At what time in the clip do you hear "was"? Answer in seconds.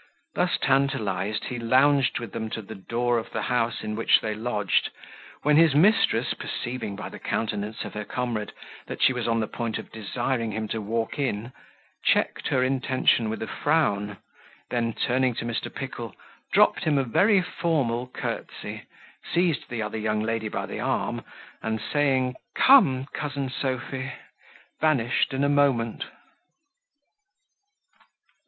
9.13-9.27